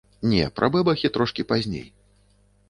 Не, 0.29 0.45
пра 0.59 0.69
бэбахі 0.75 1.11
трошкі 1.19 1.47
пазней. 1.53 1.85